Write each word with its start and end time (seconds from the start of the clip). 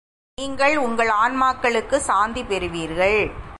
நீங்கள் 0.41 0.77
உங்கள் 0.77 1.09
ஆன்மாக்களுக்குச் 1.09 2.07
சாந்தி 2.09 2.43
பெறுவீர்கள். 2.43 3.31